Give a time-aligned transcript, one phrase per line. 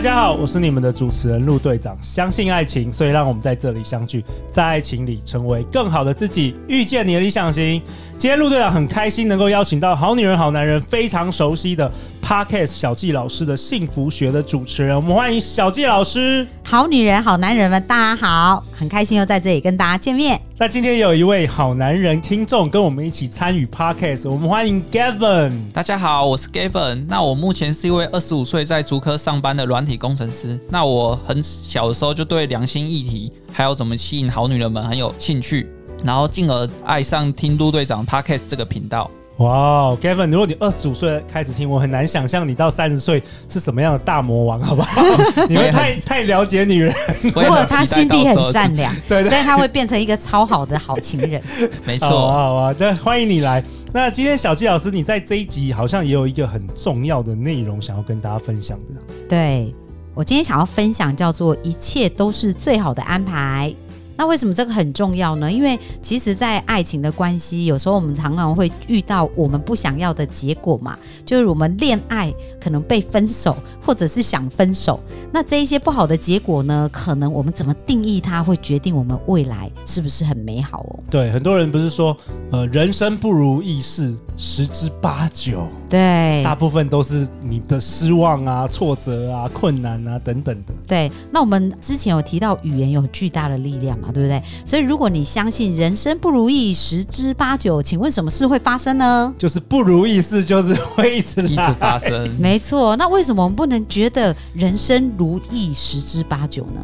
[0.00, 1.94] 大家好，我是你们的主持人陆队长。
[2.00, 7.82] 相信爱情，所以让我们在这里相聚，在爱情里成为更好的自己，遇见你的理想型。
[8.16, 11.92] 今天陆队长很开心能够邀请到好女人好男人非常熟悉的
[12.30, 16.46] Podcast 小纪老师的幸福学的主持人，我们欢迎小纪老师。
[16.64, 20.40] 好女人好男人们，大家好，很开心又在这里跟大家见面。
[20.56, 25.72] 那今天有一位好男人听众跟我们一起参与 Podcast，我们欢迎 Gavin。
[25.72, 27.04] 大家好，我是 Gavin。
[27.08, 30.56] 那我目前是一位二十五岁在竹科上班的软体工程师。
[30.68, 35.68] 那我很小的时候就对良心议题还有怎么吸引好女人们很有兴趣，
[36.04, 39.10] 然后进而爱上听陆队长 Podcast 这个频道。
[39.40, 45.02] 哇、wow，Gavin，如果你二十五岁开始听，我很难想象你到三十岁是什么样的大魔王，好不好？
[45.48, 46.94] 你会太太了解女人，
[47.32, 51.42] 不过他心地很善良， 对，所以他会变成一个超好的好情人。
[51.86, 53.64] 没错，好啊，好啊，对，欢迎你来。
[53.94, 59.14] 那今天小纪老师，你在这一集好像也有一个很重要的内容想要跟大家分享的。
[59.26, 59.74] 对，
[60.14, 63.74] 我今天想要分享叫做“一切都是最好的安排”。
[64.20, 65.50] 那为什么这个很重要呢？
[65.50, 75.00] 因为其实，在爱情的关系，有时候我们常常会遇到我们不想要的结果嘛，就是我们恋爱可能被分手，或者是想分手。
[75.32, 81.00] 那这一些不好的结果呢，可能我们怎么定义它，会决定我们未来是不是很美好哦。
[81.08, 82.14] 对，很多人不是说，
[82.52, 90.72] 呃，人生不如意事十之八九，对，大部分都是你的失望啊、挫折啊、困难啊等等的。
[90.86, 94.08] 对，那我们之前有提到语言有巨大的力量嘛。
[94.12, 94.42] 对不对？
[94.64, 99.32] 所以如果你相信人生不如意十之八九，请问什么事会发生呢？
[99.38, 102.28] 就是不如意事，就是会一直一直发生。
[102.38, 106.80] 没错，那为什么我们不能觉得人生如意十之八九呢？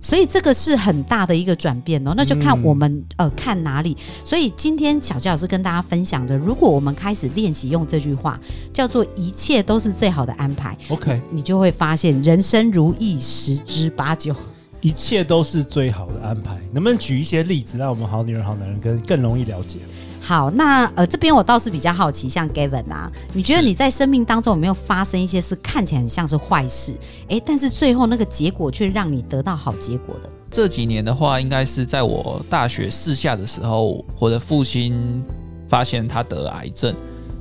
[0.00, 2.14] 所以这个是很大的一个转变哦。
[2.16, 3.96] 那就看我们、嗯、呃看哪里。
[4.24, 8.40] 所以今天小纪老师跟大家分享的，如果我们开始练习用这句话，
[8.72, 10.76] 叫做一切都是最好的安排。
[10.88, 14.34] OK，你就会发现人生如意十之八九。
[14.82, 19.78] 一切都是最好的安排，能不能举一些例子，让我们好女人、好男人更更容易了解？
[20.20, 26.94] 好，那呃，这边我倒是比较好奇，像 Gavin 啊，你觉得你在生命当中有没有发生一些事，看起来很像是坏事，
[27.28, 30.28] 诶，但是最后那个结果却让你得到好结果的？
[30.50, 35.22] 这几年的话，应该是在我大学四下的时候，我的父亲
[35.68, 36.94] 发现他得了癌症。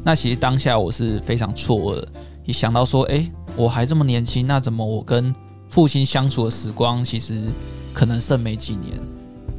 [0.03, 2.07] 那其实当下我是非常错愕的，
[2.45, 5.35] 一想到说，诶，我还这么年轻，那怎么我跟
[5.69, 7.43] 父亲相处的时光其实
[7.93, 8.97] 可能剩没几年，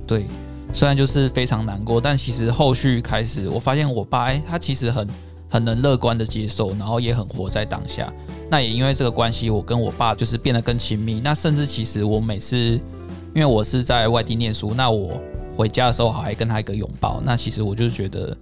[0.06, 0.26] 对，
[0.72, 5.08] 虽然就是非常难过，但其实后续开始，我发现我爸，哎，他其实很
[5.48, 8.12] 很能乐观的接受，然后也很活在当下。
[8.50, 11.20] 那也因为这个关系，我跟我爸就是变得更亲密。
[11.20, 12.80] 那甚至其实我每次，因
[13.36, 15.20] 为我是在外地念书，那我
[15.56, 17.20] 回家的时候还跟他一个拥抱。
[17.24, 18.36] 那其实我就觉得，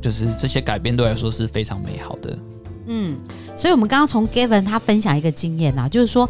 [0.00, 2.38] 就是这些改变对来说是非常美好的。
[2.86, 3.16] 嗯，
[3.56, 6.28] 所以我们刚刚从 Gavin 他分享一个经验啊，就是说。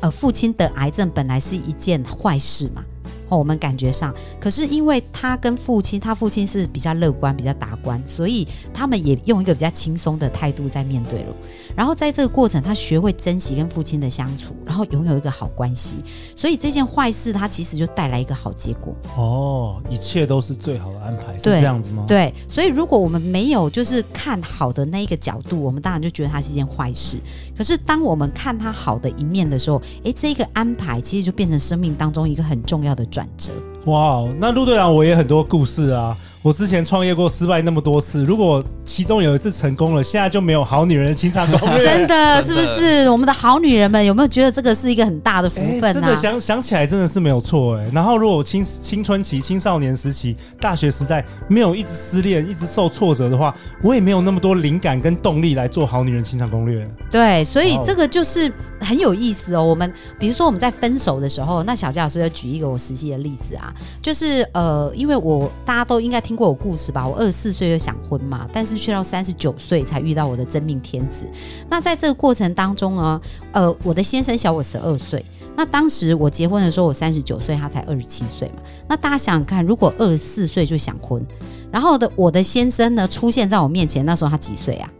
[0.00, 2.84] 呃，父亲得癌症本来是一件坏事嘛。
[3.28, 11.34] 哦，我们感觉上，可是因为他跟父亲，他父亲是比较乐观、比较达观，所以他们也用一个比较轻松的态度在面对了。
[11.74, 15.96] 然后在这个过程，他学会珍惜跟父亲的相处，然后拥有一个好关系。
[16.34, 18.94] 所以这件坏事，他其实就带来一个好结果。
[19.16, 22.04] 哦，一切都是最好的安排，是这样子吗？
[22.06, 22.32] 对。
[22.48, 27.16] 所以如果我们没有就是看好的那一个角度，我们当然就觉得它是一件坏事。
[27.56, 33.50] 可是当我们看他好的一面的时候，诶，这个安排其实就变成生命当中一个很重要的转折。
[33.86, 36.14] 哇，那陆队长我也很多故事啊。
[36.42, 41.78] 我之前创业过，失败那么多次，如果其中有一次成功了，现在就没有好女人的情场攻略。
[41.84, 43.10] 真的是不是？
[43.10, 45.88] 我们的好女人们有没有觉得这个是一个很大的福分呢？
[45.88, 45.92] 啊？
[45.92, 47.84] 真的想想起来真的是没有错哎。
[47.92, 53.52] 然后如果青青春期、青少年时期、大学时代没有一直失恋、一直受挫折的话，
[53.82, 56.88] 我也没有那么多灵感跟动力来做好女人情场攻略。
[57.10, 58.50] 对，所以这个就是
[58.80, 59.64] 很有意思哦。
[59.64, 66.36] 我们比如说我们在分手的时候，那小佳老师要举一个我实际的例子啊，就是呃，因为我大家都应该听。
[66.36, 71.24] 过我故事吧，我二十四岁就想婚嘛，但是却到三十九岁才遇到我的真命天子。
[71.68, 73.20] 那在这个过程当中呢，
[73.52, 75.24] 呃，我的先生小我十二岁。
[75.56, 78.62] 那当时我结婚的时候，我三十九岁，他才二十七岁嘛。
[78.88, 81.24] 那大家想想看，如果二十四岁就想婚，
[81.72, 84.90] 然后的我的先生呢出现在我面前，那时候他几岁啊？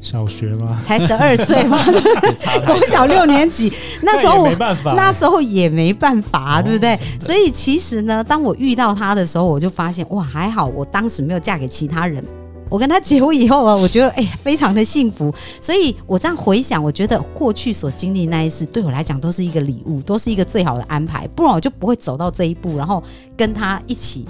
[0.00, 0.82] 小学吗？
[0.84, 1.78] 才十二岁吗？
[2.90, 12.20] 小六年级，那时候我那也没办法那时候也没办法、哦对不对所以其实呢，当我遇到他的时候，我就发现哇，还好我当时没有嫁给其他人。
[12.72, 15.30] 我跟他结婚以后啊，我觉得哎、非常的幸福。
[15.60, 21.28] 所以我这样回想，我觉得过去所经历那一次，对我来讲都是一个礼物，都是一个最好的安排。
[21.36, 23.02] 不然我就不会走到这一步，然后
[23.36, 24.24] 跟他一起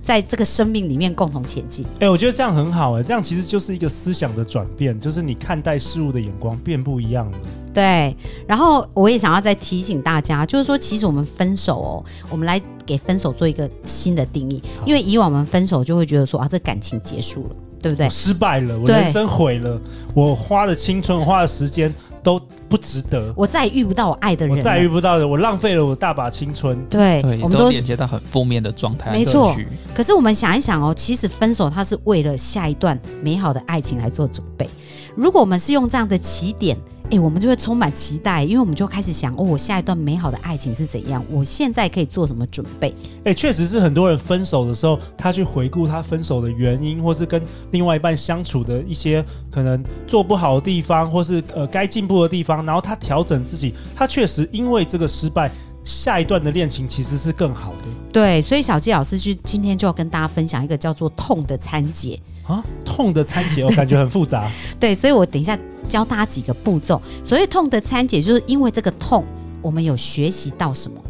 [0.00, 1.84] 在这个生命里面共同前进。
[1.98, 7.38] 哎、我觉得这样很好哎、这样其实就是一个思想的转变，就是你看待事物的眼光变不一样了。
[7.74, 8.16] 对，
[8.46, 17.50] 然后我也想要再提醒大家，就是说，其实我们分手哦，我们来给分手做一个新的定义，因为以往我们分手就会觉得说啊，这感情结束了，
[17.82, 18.10] 对不对我？
[18.10, 19.80] 失败了，我人生毁了，
[20.14, 21.92] 我花的青春，我花的时间
[22.22, 26.78] 都不值得，我再也遇不到我爱的人了，我再遇不到的，我浪费了我大把青春。
[26.90, 27.58] 对，我们。
[27.58, 29.54] 都连接到很负面的状态，没错
[29.94, 34.68] 可是我们想一想哦，其实分手它是为了下一段美好的爱情来做准备。
[35.16, 36.76] 如果我们是用这样的起点，
[37.10, 41.24] 哎，我们就会充满期待，因为我们就开始想哦，我下一段美好的爱情是怎样？
[41.28, 42.94] 我现在可以做什么准备？
[43.24, 47.42] 哎、确实是很多人分手的时候，他去回顾他分手的原因，或是跟
[47.72, 53.74] 另外一半相处的一些可能做不好的地方，或是呃该进步的地方，然后他调整自己。
[53.96, 55.50] 他确实因为这个失败，
[55.82, 57.78] 下一段的恋情其实是更好的
[58.12, 62.20] 对，所以小纪老师就今天就要跟大家分享一个叫做“痛”的参解。
[62.50, 62.64] 啊。
[62.84, 64.50] 痛的参解，我感觉很复杂。
[64.78, 65.58] 对，所以我等一下
[65.88, 67.00] 教大家几个步骤。
[67.22, 69.24] 所谓痛的参解，就是因为这个痛，
[69.62, 71.00] 我们有学习到什么，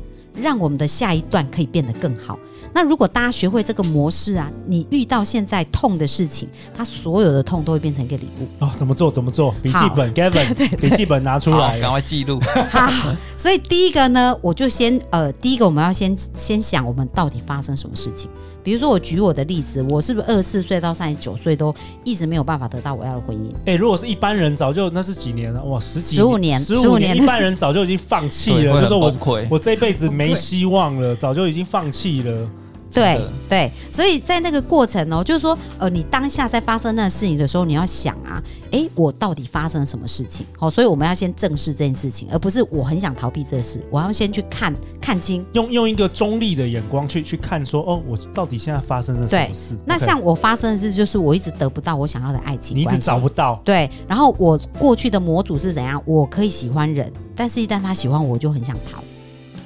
[0.41, 2.39] 让我们的下一段可以变得更好。
[2.73, 8.47] 那如果大家学会这个模式啊，你遇到现在痛的事情，它所有的痛都会变成一个礼物。
[8.65, 9.11] 哦，怎么做？
[9.11, 9.53] 怎么做？
[9.61, 11.81] 笔记本， Gavin，笔记本拿出，来。
[11.81, 12.39] 赶快记录。
[12.71, 12.89] 好，
[13.37, 18.31] 所以第一个呢，我就先呃，第一个我们要先先想我们到底发生什么事情。
[18.63, 21.75] 比如说，我举我的例子，我是不是二十四岁到三十九岁都
[22.05, 23.51] 一直没有办法得到我要的婚姻？
[23.67, 25.63] 哎、如果是一般人，早就那是几年了？
[25.65, 29.11] 哇，十几十五年十五15年一般人早就已经放弃，了，就说我。
[29.49, 32.51] 我这辈子没希望了，早就已经放弃了。
[32.93, 38.43] 对对，所以在那个过程哦，就是说，呃，你当下在发生那个事情的时候，你要想啊，
[38.73, 40.45] 哎，我到底发生了什么事情？
[40.59, 45.45] 好、所以我们要先正视这件事情，而不是我很想逃避这个事，我要先去看看清。
[45.53, 49.79] 用用一个中立的眼光去去看说，哦，我到底现在发生了什么事？
[49.85, 56.01] 那像我发生的事，就是我一直得不到我想要的爱情，你一直找不到，对，然后我过去的模组是怎样？
[56.05, 59.03] 我可以喜欢人，但是一旦他喜欢我，我就很想逃。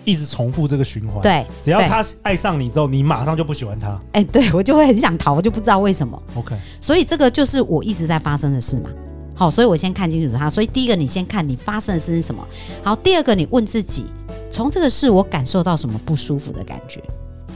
[0.05, 3.99] 一直重复这个循环。，对，只要他爱上你之后，你马上就不喜欢他。
[4.13, 6.21] 哎，对 我就会很想逃，我就不知道为什么。
[6.37, 8.91] OK，所以这个就是我一直在发生的事嘛。
[9.35, 10.49] 好，所以我先看清楚他。
[10.49, 12.47] 所以第一个，你先看你发生的事是什么。
[12.83, 14.07] 好，第二个，你问自己，
[14.51, 17.03] 从这个事我感受到什么不舒服的感觉？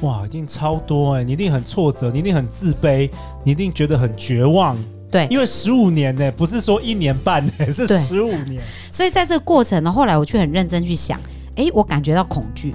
[0.00, 3.10] 哇，一定超多哎、你一定很挫折，你一定很自卑，
[3.44, 4.76] 你一定觉得很绝望。
[5.10, 8.62] 对，因为十五年呢、不是说一年半呢、是十五年。
[8.92, 11.18] 所以在这个过程呢，后来我却很认真去想，
[11.58, 12.72] 诶，我感觉到恐惧，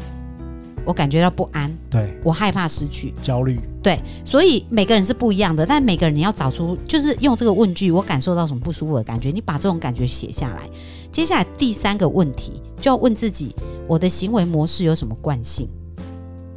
[0.85, 3.13] 我感觉到不安，对，我害怕失去。
[3.23, 3.59] 焦虑。
[3.81, 10.69] 对，所以每个人是不一样的，但每个人你要找出，就是用这个问句，我感受到什么不舒服的感觉，你把这种感觉写下来。
[11.11, 13.55] 接下来第三个问题就要问自己，
[13.87, 15.67] 我的行为模式有什么惯性？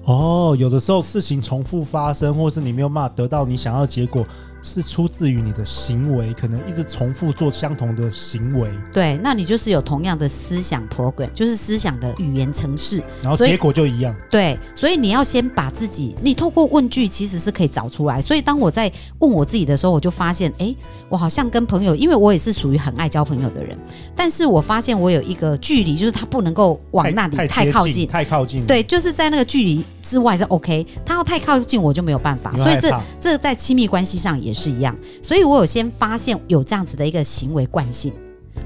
[0.04, 4.24] 哦，有的时候事情重复发生，或是你没有办法得到你想要的结果，
[4.66, 13.00] 是出自于你的行为，可能一直重复做相同的行为，对，那你就是有同样的思想 program，就是思想的语言程式。
[13.22, 14.14] 然后结果就一样。
[14.28, 18.20] 对，所以你要先把自己，你透过问句其实是可以找出来。
[18.20, 18.90] 所以当我在
[19.20, 20.74] 问我自己的时候，我就发现，哎，
[21.08, 23.78] 我好像跟朋友，因为我也是属于很爱交朋友的人，
[24.16, 28.08] 但是我发现我有一个距离，就是他不能够往那里太靠近。
[28.08, 34.96] 太靠近。，对，就是在那个距离之外是 OK，他要太靠近我就没有办法，所以这这在亲密关系上也是一样。
[35.22, 38.12] 所以我有先发现有这样子的一个行为惯性。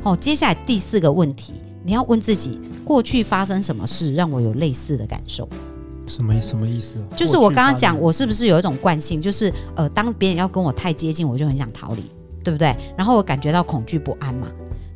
[0.02, 5.48] 好、接下来第四个问题，你要问自己，过去发生什么事让我有类似的感受？
[6.06, 7.16] 什么什么意思啊？
[7.16, 12.02] 就是我刚刚讲，我是不是有一种惯性，就是呃，当别人要跟我太接近，我就很想逃离，
[12.42, 12.74] 对不对？
[12.96, 14.48] 然后我感觉到恐惧不安嘛。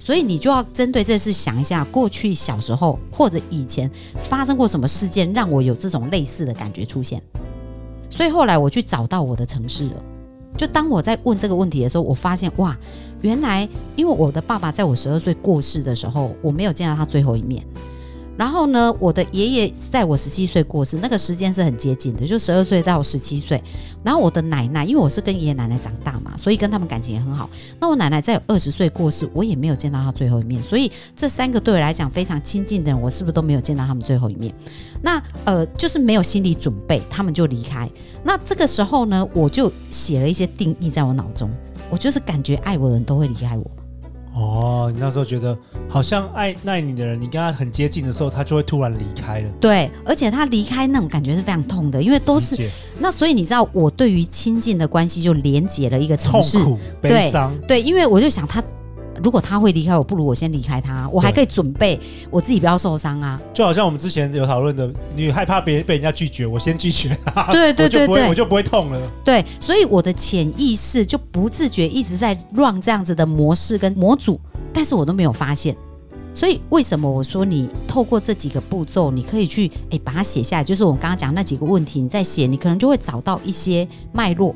[0.04, 7.22] 所以你就要针对这事想一下，过去小时候或者以前发生过什么事件，让我有这种类似的感觉出现。
[8.10, 10.04] 所以后来我去找到我的城市了。
[10.58, 12.76] 就当我在问这个问题的时候，我发现哇，
[13.22, 17.64] 原来因为我的爸爸在我十二岁过世的时候，我没有见到他最后一面。
[18.36, 23.62] 然后呢，我的爷爷在我十七岁过世，那个时间是很接近的，就十二岁到十七岁。
[24.02, 27.48] 然后我的奶奶，因为我是跟爷爷奶奶长大嘛，所以跟他们感情也很好。
[27.80, 30.62] 那我奶奶在二十岁过世，我也没有见到她最后一面。
[30.62, 34.52] 所以这三个对我来讲非常亲近的人，我是不是都没有见到他们最后一面？
[35.00, 37.88] 那呃，就是没有心理准备，他们就离开。
[38.22, 41.48] 那这个时候呢，我就写了一些定义在我脑中，
[41.88, 43.70] 我就是感觉爱我的人都会离开我。
[44.34, 45.56] 哦，你那时候觉得
[45.88, 49.48] 好像爱爱你的人，你跟他很接近的时候，他就会突然离开了。
[49.60, 57.56] 对，而且他离开那种感觉是非常痛的，因为都是那，所以你知道，我对于亲近的关系就连结了一个城市，痛苦、悲伤。
[57.68, 58.62] 对，因为我就想他。
[59.22, 61.98] 如果他会离开我，不如我先离开他，我还可以准备
[62.30, 63.40] 我自己不要受伤啊。
[63.52, 69.00] 就好像我们之前有讨论的，你害怕别被人家拒绝，我先拒绝 他，对对对对，我就不会痛了。
[69.24, 74.38] 对，所以我的潜意识就不自觉一直在 run 这样子的模式跟模组，
[74.72, 75.76] 但是我都没有发现。
[76.36, 84.52] 所以为什么我说你透过这几个步骤，你可以去诶把它写下来，就是我们刚刚讲那几个问题，你在写，你可能就会找到一些脉络。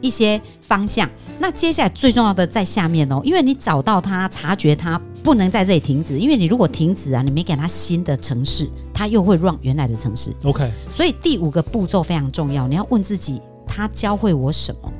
[0.00, 10.34] 一些方向，那接下来最重要的在下面哦，因为你找到它，察觉它，不能在这里停止，因为你如果停止啊，你没给它新的城市，它又会 run 原来的城市。
[10.44, 14.92] OK，所以第五个步骤非常重要，你要问自己，它教会我什么，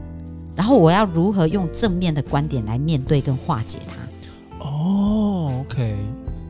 [0.55, 4.67] 然后我要如何用正面的观点来面对跟化解它。
[4.67, 5.95] 哦，oh，OK，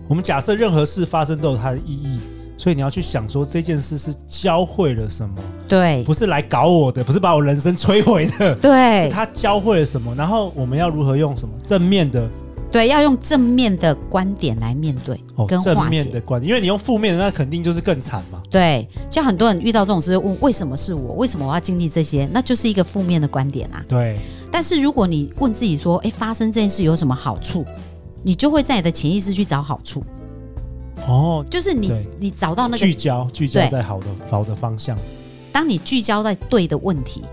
[0.08, 2.20] 我们假设任何事发生都有它的意义。
[2.58, 5.34] 所以你要去想说这件事是教会了什么？
[5.68, 8.54] 对，不是来搞我的，不是把我人生摧毁的。
[8.56, 10.14] 对，是他教会了什么？
[10.14, 12.28] 然后我们要如何用什么正面的？
[12.70, 15.58] 对，要用正面的观点来面对，跟。
[15.60, 18.42] 正面的观点，因为你用负面的，那肯定就是更惨嘛。
[18.50, 21.14] 对，像很多人遇到这种事，问为什么是我？
[21.14, 22.28] 为什么我要经历这些？
[22.32, 23.82] 那就是一个负面的观点啊。
[23.88, 24.18] 对。
[24.50, 27.64] 但是如果你问自己说，哎，发生这件事有什么好处？
[28.22, 30.02] 你就会在你的潜意识去找好处。
[31.06, 34.98] 哦，就是你，你找到那个聚焦，聚焦在好的好的方向。
[35.56, 37.24] 当你聚焦在对的问题，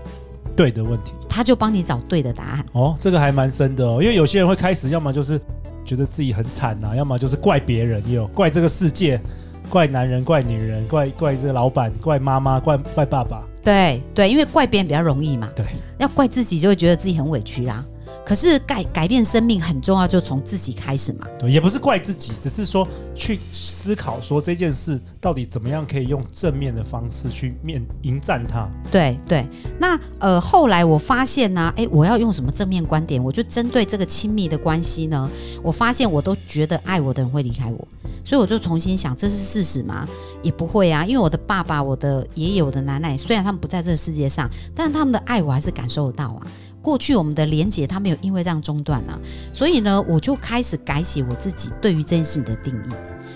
[0.56, 2.64] 对的问题，他就帮你找对的答案。
[2.72, 5.38] 哦，这个还蛮深的哦，因为有些人会开始，要么就是
[5.84, 9.20] 觉得自己很惨呐，要么就是怪别人，也有怪这个世界，
[9.68, 13.44] 怪男人，怪女人，怪怪这个老板，怪妈妈，怪怪爸爸。
[13.62, 15.50] 对对，因为怪别人比较容易嘛。
[15.54, 15.66] 对，
[15.98, 17.84] 要怪自己就会觉得自己很委屈啦。
[18.24, 21.26] 可是改改变生命很重要，就从自己开始嘛。
[21.38, 28.68] 对，也不是怪自己，只是说去思考说这件事到底怎么样可以用正面的方式去面迎战它。
[28.90, 29.46] 对对，
[29.78, 33.22] 那呃后来我发现呢、啊，哎，我要用什么正面观点？
[33.22, 35.30] 我就针对这个亲密的关系呢，
[35.62, 37.88] 我发现我都觉得爱我的人会离开我，
[38.24, 40.08] 所以我就重新想，这是事实吗？
[40.42, 46.46] 也不会啊，因为我的爸爸、我的爷爷、我的奶奶，虽然他们不在这个世界上，但是他们的爱我还是感受得到啊。
[46.84, 49.18] 过去我们的连结，他没有因为这样中断啊，
[49.50, 52.92] 所以呢，我就开始改写我自己对于这件事情的定义，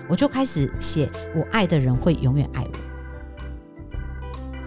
[0.07, 2.71] 我就开始写我爱的人会永远爱我，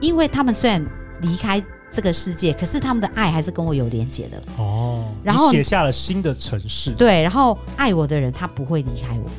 [0.02, 0.84] 因为他们虽然
[1.22, 5.06] 离开这个世界，可是他们的爱还是跟我有连接的哦。
[5.22, 9.30] 然后写下了新的城市，对，然后爱我的人他不会离开我。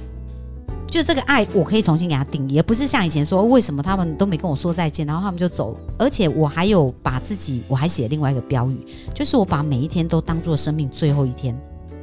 [0.93, 5.81] 就这个爱，我可以重新给他定义，而不是像以前说，为什么他们都没跟我说再见，然后他们就走了。
[5.99, 11.59] 而且我还有把自己，我还写另外一个标语，就是我把每一天都当做生命最后一天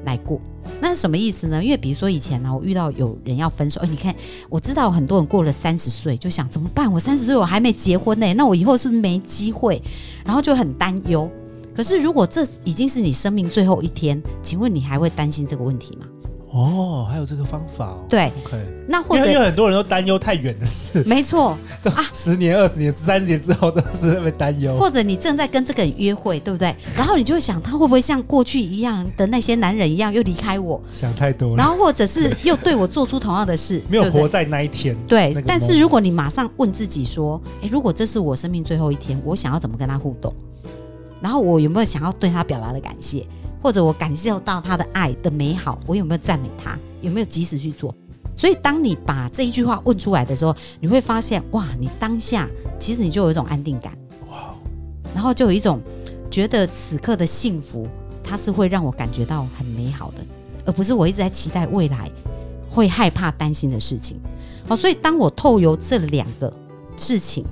[0.05, 0.41] 来过。
[0.81, 1.63] 那是什么意思呢？
[1.63, 4.15] 因为比如说以前呢，我遇到有人要分手，哎，你看，
[4.49, 6.91] 我知道很多人过了三十岁就想怎么办？
[6.91, 9.79] 我三十岁我还没结婚呢，那我以后是不是没机会？
[10.25, 11.29] 然后就很担忧。
[11.75, 16.07] 可是如果这已经是你生命最后一天，请问你还会担心这个问题吗？
[16.51, 18.05] 哦，还有这个方法哦。
[18.09, 18.57] 对，OK。
[18.87, 24.75] 那或者因为很多人都担忧太远的事，没错 啊，十年、二十年、三十年之后都是在担忧。
[24.77, 26.75] 或者你正在跟这个人约会，对不对？
[26.97, 30.81] 然后你就会想，他会不会像过去一样的那些男人一样又离开我？
[30.91, 31.57] 想太多了。
[31.57, 34.97] 然后或者是又对我做出同样的事， 没有活在那一天。
[35.07, 40.33] 对，但是如果你马上问自己说，哎，如果这是我生命最后一天，我想要怎么跟他互动？
[41.21, 43.25] 然后我有没有想要对他表达的感谢？
[43.61, 46.77] 或者我感受到他的爱的美好，我有没有赞美他？
[47.01, 47.93] 有没有及时去做？
[48.35, 52.47] 所以当你把这一句话问出来的时候，你会发现，哇，你当下
[52.79, 53.91] 其实你就有一种安定感，
[54.29, 54.53] 哇，
[55.13, 55.81] 然后就有一种
[56.31, 57.87] 觉得此刻的幸福，
[58.23, 60.23] 它是会让我感觉到很美好的，
[60.65, 62.09] 而不是我一直在期待未来
[62.69, 64.17] 会害怕担心的事情。
[64.67, 66.53] 好，所以当我透由这两个
[66.95, 67.45] 事情。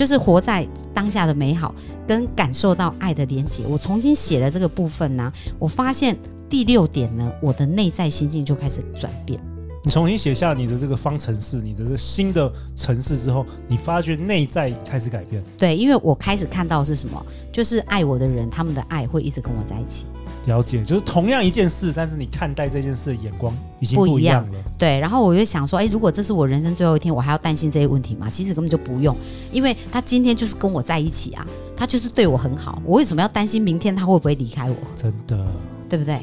[0.00, 1.74] 就是活在当下的美好，
[2.06, 3.64] 跟感受到爱的连接。
[3.68, 6.16] 我重新写了这个部分呢，我发现
[6.48, 9.38] 第六点呢，我的内在心境就开始转变。
[9.82, 15.42] 你重新写下你的这个方程式，你的这个新的城市之后，你发觉内在开始改变。
[15.58, 20.04] 对，因为我开始看到是什么，就是爱我的人，他们的爱会一直跟我在一起。
[20.46, 24.58] 了解，就是同样一件事，但是你看待这件事的眼光已经不一样了。
[24.58, 24.64] 样。
[24.78, 28.28] 对，然后我就想说，哎，如果这是我人生最后一天，我还要担心这些问题吗？
[28.30, 29.16] 其实根本就不用，
[29.50, 31.46] 因为他今天就是跟我在一起啊，
[31.76, 34.76] 他就是对我很好，我为什么要担心明天他会不会离开我？
[34.96, 35.46] 真的，
[35.88, 36.20] 对不对？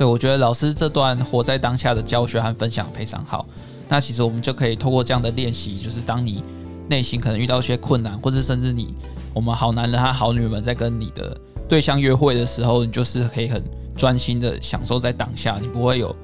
[0.00, 3.46] 对，我觉得老师这段活在当下的教学和分享非常好。
[3.86, 6.42] 那其实我们就可以透过这样的练习，就是当你
[6.88, 8.94] 内心可能遇到一些困难，或者甚至你
[9.34, 11.38] 我们好男人和好女人们在跟你的
[11.68, 13.62] 对象约会的时候，你就是可以很
[13.94, 16.16] 专心的享受在当下，你不会有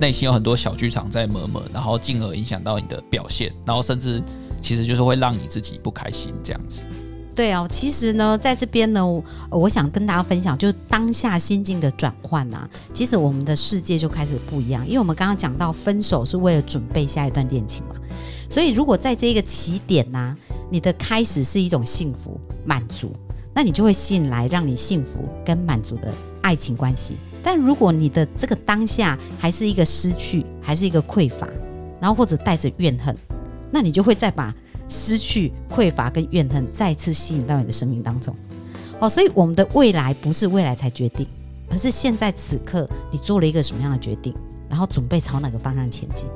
[0.00, 4.22] 内心有很多小剧场在 murmur，然后进而影响到你的表现，然后甚至
[4.60, 6.84] 其实就是会让你自己不开心这样子。
[7.34, 9.04] 对哦，其实呢，在这边呢，
[9.50, 17.96] 我想跟大家分享，就是当下心境的转换啊，其实我们的世界就开始不一样，因为我们刚刚讲到分手是为了准备下一段恋情嘛，
[18.48, 20.36] 所以如果在这个起点呢、
[20.70, 23.12] 你的开始是一种幸福满足，
[23.52, 27.16] 那你就会吸引来让你幸福跟满足的爱情关系。
[27.42, 31.48] 但如果你的这个当下还是一个失去，还是一个匮乏，
[32.00, 33.16] 然后或者带着怨恨，
[33.72, 34.54] 那你就会再把。
[34.94, 38.32] 失去、匮乏跟怨恨再次吸引到你的生命当中，
[39.00, 41.26] 好，所以我们的未来不是未来才决定，
[41.68, 44.32] 而是现在此刻你做了一个什么样的决定，
[44.70, 46.28] 然后准备朝哪个方向前进。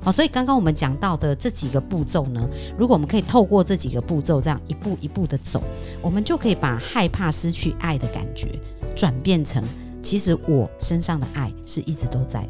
[0.00, 2.48] 好，所以刚刚我们讲到的这几个步骤呢，
[2.78, 5.60] 如果我们可以透过这几个步骤这样一步一步的走，
[6.00, 8.56] 我们就可以把害怕失去爱的感觉
[8.94, 9.60] 转变成，
[10.00, 12.48] 其实我身上的爱是一直都在。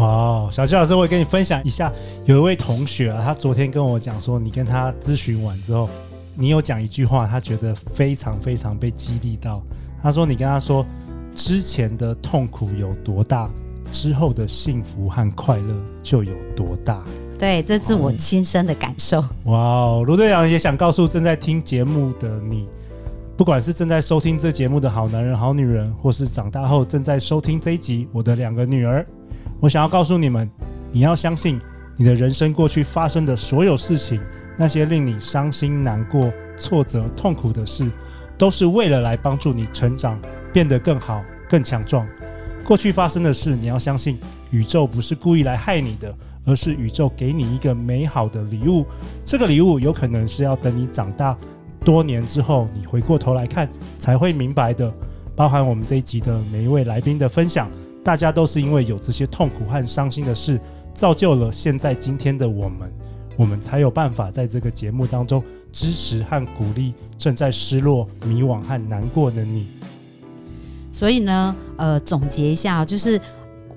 [0.00, 1.92] 哇，小纪老师，我也跟你分享一下，
[2.24, 5.86] 有一位同学啊，他昨天跟我讲说，你跟他咨询完之后，
[6.34, 9.62] 你有讲一句话，他觉得非常非常被激励到。
[10.02, 10.86] 他说，你跟他说，
[11.34, 13.50] 之前的痛苦有多大，
[13.92, 17.02] 之后的幸福和快乐就有多大。
[17.38, 19.22] 对，这是我亲身的感受。
[19.44, 22.66] 哇，卢队长也想告诉正在听节目的你，
[23.36, 29.06] 不管是正在收听这节目的好男人、好女人，或是长大后正在收听这一集我的两个女儿。
[29.60, 30.50] 我想要告诉你们，
[30.90, 31.60] 你要相信
[31.96, 34.18] 你的人生过去发生的所有事情，
[34.56, 37.90] 那些令你伤心、难过、挫折、痛苦的事，
[38.38, 40.18] 都是为了来帮助你成长，
[40.50, 42.08] 变得更好、更强壮。
[42.64, 44.18] 过去发生的事，你要相信
[44.50, 46.14] 宇宙不是故意来害你的，
[46.46, 48.86] 而是宇宙给你一个美好的礼物。
[49.26, 51.36] 这个礼物有可能是要等你长大
[51.84, 54.90] 多年之后，你回过头来看才会明白的。
[55.36, 57.70] 包含我们这一集的每一位来宾的分享。
[58.02, 60.60] 大家都是因为有这些痛苦和伤心的事，
[60.94, 62.92] 造就了现在今天的我们，
[63.36, 69.68] 我们才有办法在这个节目当中支持和鼓励正在失落、迷惘和难过的你。
[70.92, 73.20] 所以呢，呃，总结一下，就是。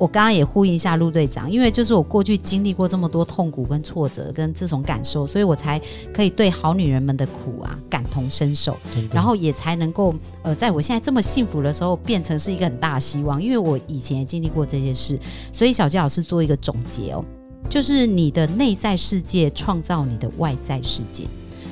[0.03, 5.79] 我刚刚也呼应一下陆队长，因为就是我过去经历过这么多痛苦跟挫折跟这种感受，所以我才
[6.13, 8.75] 可以对好女人们的苦啊感同身受，
[9.13, 13.41] 然后也才能够呃，在我现在这么幸福的时候，变成是一个很大的希望。
[13.41, 15.17] 因为我以前也经历过这些事，
[15.53, 17.23] 所以小杰老师做一个总结哦，
[17.69, 21.23] 就是你的内在世界创造你的外在世界，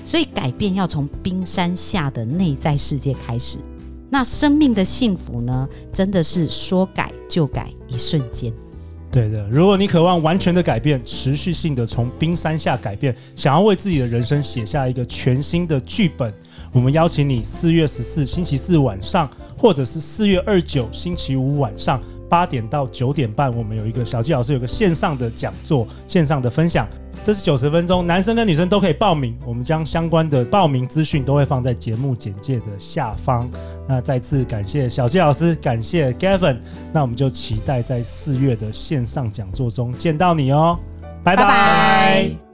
[0.06, 3.58] 所以改变要从冰山下的内在世界开始。
[4.10, 8.52] 那生命的幸福呢，真的是说改就改，一瞬间。
[9.12, 16.34] 对的，如果你渴望完全的改变，持续性的从冰山下改变，想要为自己的人生写下一个全新的剧本，
[16.72, 26.88] 我们邀请你四月十四星期四晚上，或者是四月二九星期五晚上八点到九点半，我们有一个小纪老师有个线上的讲座，线上的分享。
[27.22, 29.38] 这是九十分钟，男生跟女生都可以报名。
[29.46, 33.50] 我们将相关的报名资讯都会放在节目简介的下方。
[33.86, 36.58] 那再次感谢小纪老师，感谢 Gavin。
[36.94, 40.80] 那我们就期待在四月的线上讲座中见到你哦，
[41.24, 41.44] 拜拜。
[41.44, 42.51] 拜拜。